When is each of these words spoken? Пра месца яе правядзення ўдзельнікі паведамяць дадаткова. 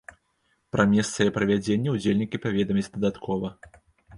Пра 0.75 0.85
месца 0.93 1.17
яе 1.27 1.33
правядзення 1.35 1.93
ўдзельнікі 1.97 2.37
паведамяць 2.47 2.89
дадаткова. 2.97 3.57